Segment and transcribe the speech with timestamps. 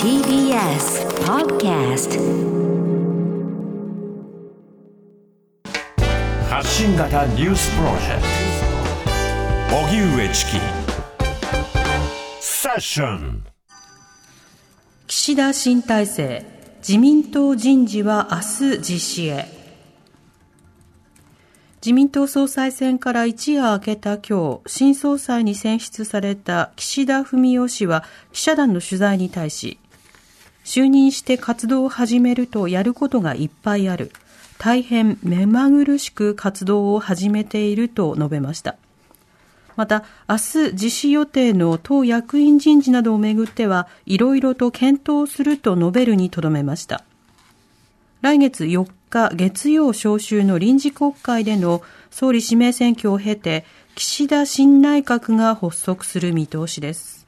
[0.00, 2.20] TBS Podcast
[6.48, 8.22] 発信型ニュースプロジェク
[9.70, 9.76] ト。
[9.76, 10.52] 荻上チキ。
[12.40, 13.44] セッション。
[15.08, 16.46] 岸田新体制。
[16.78, 19.53] 自民党人事は明日実施へ
[21.84, 29.78] 自民党総裁選から一夜明けた今日、新総裁に選出された岸田文雄氏は記者団の取材に対し、
[30.64, 34.12] 就任して活動を始めるとやることがいっぱいある。
[34.56, 38.76] 大変目まぐるしく活動を始めていると述べました。
[39.76, 47.04] また、明日実施予定の党役員人事などをめぐっては、いろいろと検討すると述べるにとどめました。
[48.24, 57.26] 来月4日月曜召集の臨時国会での総理指名選挙を経て、岸田新内閣が発足する見通しです。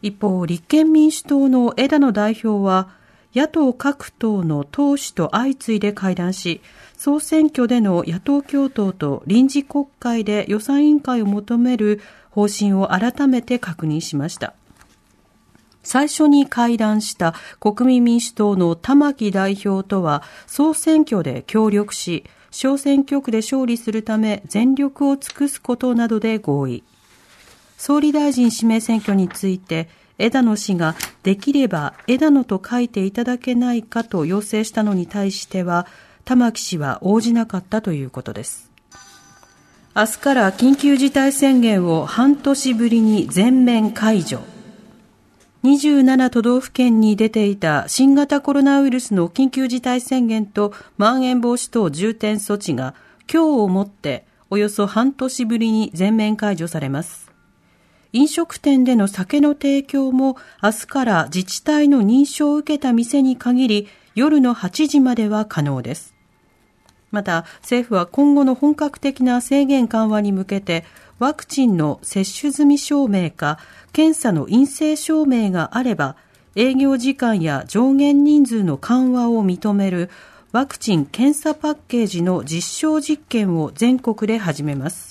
[0.00, 2.88] 一方、立憲民主党の枝野代表は、
[3.34, 6.62] 野党各党の党首と相次いで会談し、
[6.96, 14.54] 総選挙での野党共闘と臨時国会で予算委員会を求める方針を改めて確認しました。
[15.82, 26.84] 最初に会談した国民民主党の玉木代表とは総選挙で協力し、小選挙区で勝利するため全力を尽くすことなどで合意。
[27.78, 35.86] 総理大臣指名選挙について枝野氏ができれば枝野と書いていただけないかと要請したのに対しては、
[36.26, 38.70] 玉木氏は応じなかったということです。
[39.96, 44.40] 明日から緊急事態宣言を半年ぶりに全面解除。
[45.62, 52.94] 27都道府県に出ていた新型コロナウイルスの緊急事態宣言とまん延防止等重点措置が
[53.30, 57.30] 今日をもっておよそ半年ぶりに全面解除されます。
[58.12, 66.14] 飲食店での酒の提供も明日から自治体の認証を受けた店に限り夜の8時までは可能です。
[67.10, 70.84] また政府は今後の本格的な制限緩和に向けて
[71.18, 73.58] ワクチンの接種済み証明か
[73.92, 76.16] 検査の陰性証明があれば
[76.56, 80.10] 営業時間や上限人数の緩和を認める
[80.52, 85.09] ワクチン・検査パッケージの実証実験を全国で始めます。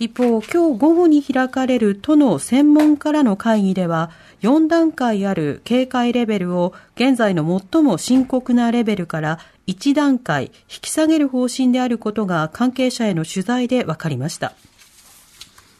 [0.00, 14.54] 一方、今日午後に開かれる都の専門家らの会議では、4段階ある警戒レベルを現在の最も深刻なレベルから1段階引き下げる方針であることが関係者への取材で分かりました。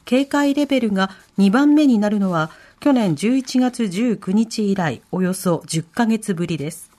[0.05, 1.09] 警戒レベルが
[1.39, 6.90] 2番目になるのは去年11月19日以来およそ10ヶ月ぶりです。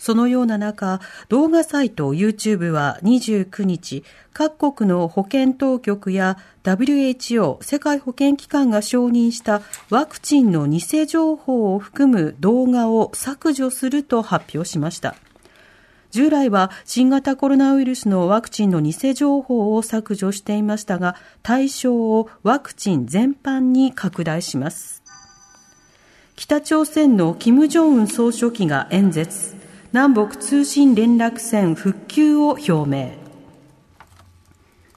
[0.00, 4.02] そのような中、動画サイト YouTube は29日、
[4.32, 15.16] 各国の保健当局や WHO 世界保健機関が承認したワクチンの偽情報を含む動画を削除すると発表しました。
[16.10, 25.02] 従来は新型コロナウイルスのワクチンの偽情報を削除していましたが、対象をワクチン全般に拡大します。
[26.36, 29.59] 北朝鮮の金正恩総書記が演説。
[29.92, 33.10] 南北通信連絡線復旧を表明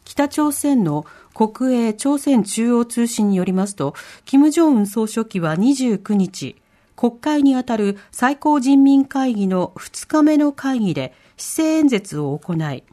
[0.05, 3.95] 北朝鮮の国営朝鮮中央通信によりますと、
[4.25, 6.61] 金正恩総書記は29日、
[6.95, 12.83] 国会にあたる最高人民会議の2日目の会議で施政演説を行い、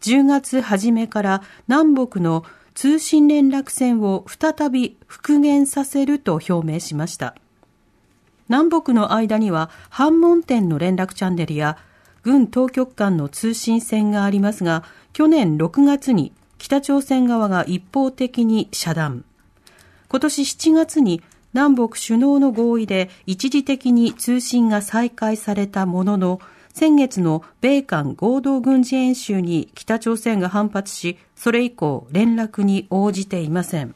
[0.00, 7.34] 10月初めから南北の通信連絡線を再び復元させると表明しました。
[8.48, 11.78] 南北の間には反問店の連絡チャンネルや
[12.22, 19.24] 軍当局間の通信線がありますが、去年6月に北朝鮮側が一方的に遮断。
[20.08, 21.22] 今年7月に
[21.52, 26.40] 南北首脳の合意で一時的に通信が再開されたものの、
[26.72, 33.94] 先月の米韓合同軍事演習に北朝鮮が反発し、それ以降連絡に応じていません。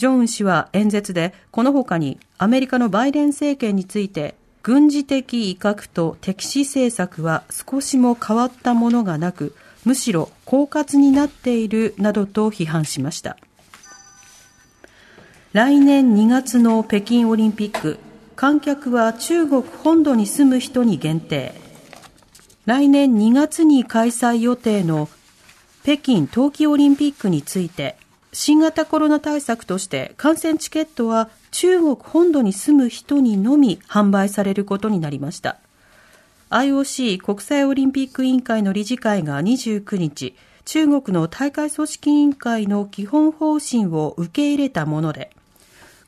[0.00, 9.54] ジョン氏は演説で、この他にアメリカのバイデン政権について、軍事的威嚇と敵視政策は少しも変わったものがなく、
[9.84, 13.36] むしろ狡猾になっているなどと批判しました。
[15.52, 17.98] 来年2月の北京オリンピック、
[18.36, 21.52] 観客は中国本土に住む人に限定。
[22.64, 25.10] 来年2月に開催予定の
[25.82, 27.99] 北京冬季オリンピックについて、
[28.32, 35.58] 新型コロナ対策として観戦チケットは中国本土に住む人にのみ販売されることになりました。
[36.50, 40.34] IOC 国際オリンピック委員会の理事会が29日、
[40.64, 45.30] 中国の大会組織委員会の基本方針を受け入れたもので、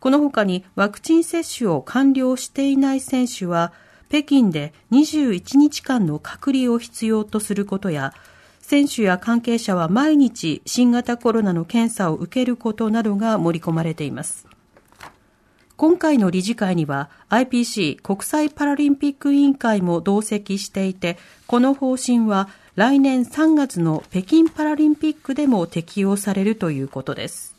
[0.01, 3.73] この他にワクチン接種を完了していない選手は、
[4.09, 8.13] 北京で21日間の隔離を必要とすることや、
[8.73, 14.47] 選手や関係者は毎日新型コロナの検査を受けることなどが盛り込まれています。
[15.77, 27.55] 今回の理事会には IPC 国際パラリンピック委員会も同席していて、この方針は来年3月の北京パラリンピックでも適用されるということです。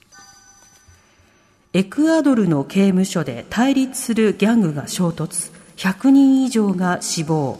[1.74, 5.54] エクアドルの刑務所で対立するギャングが衝突。
[5.75, 7.59] 100人以上が死亡。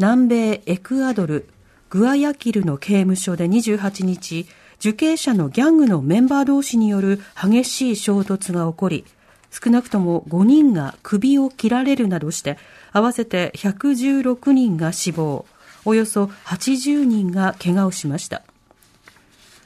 [0.00, 1.46] 南米エクアドル
[1.90, 4.46] グアヤキルの刑務所で28日、
[4.78, 9.04] 受刑者のギャングのメンバー同士による激しい衝突が起こり、
[9.50, 12.56] 少なくとも5人が首を切られるなどして、
[12.92, 15.44] 合わせて116人が死亡、
[15.84, 18.42] およそ80人が怪我をしました。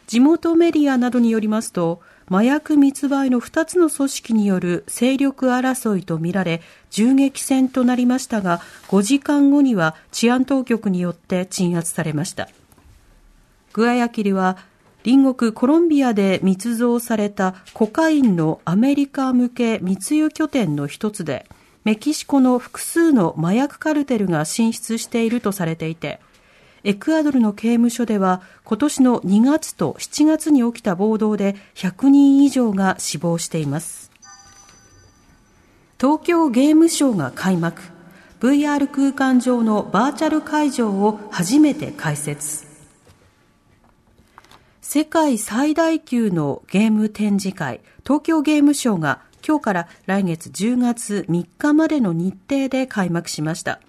[0.08, 12.48] 地元メディアなどによりますと、麻薬密売の2つの組織による勢力争いとみられ、銃撃戦となりましたが、5時間後には治安当局によって鎮圧されました。
[13.74, 14.56] グアヤキリは、
[15.04, 21.46] 隣国コロンビアで密造されたコカインのアメリカ向け密輸拠点の一つで、
[21.84, 26.20] メキシコの複数の麻薬カルテルが進出しているとされていて、
[26.84, 34.10] エクアドルの刑務所では今年の2月と7月に起きた暴動で100人以上が死亡しています。
[35.98, 37.82] 東京ゲームショウが開幕。
[38.40, 42.66] VR 空間上のバーチャル会場を初めて開設。
[44.82, 53.80] 世界最大級のゲーム展示会、東京ゲームショウが今日から来月10月3日までの日程で開幕しました。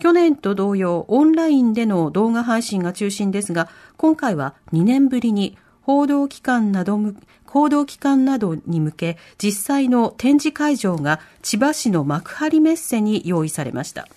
[0.00, 3.68] 去年と同様、オンラインでの動画配信が中心ですが、
[3.98, 6.98] 今回は2年ぶりに報道機関など
[7.44, 14.08] 報道機関などに向け、実際の展示会場が千葉市の幕張メッセに用意されました。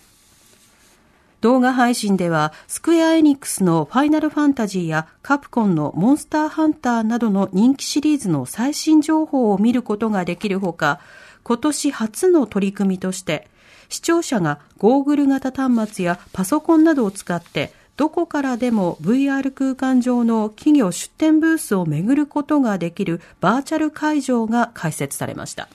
[1.42, 11.02] 動画配信では、スクエアエニックスのファイナルファンタジーやカプコンのモンスターハンターなどの人気シリーズの最新情報を見ることができるほか、
[11.44, 13.48] 今年初の取り組みとして、
[13.90, 25.70] 視聴者がゴーグル型端末やパソコンなどを使ってどこからでも VR 空間上の企業出店ブースを巡ることができるバーチャル会場が開設されました。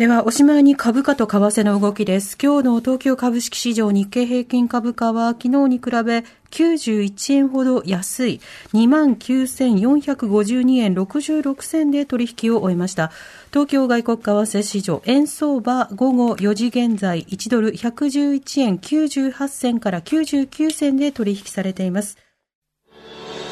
[0.00, 2.38] では、おしまいに株価と為替の動きです。
[2.42, 8.40] 今日の東京株式市場日経平均株価は昨日に比べ91円ほど安い
[8.72, 13.12] 29,452円66銭で取引を終えました。
[13.50, 22.16] 東京外国為替市場円相場午後4時現在1ドル111円98銭から99銭で取引されています。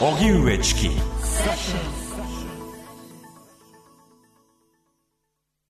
[0.01, 0.89] 荻上チキ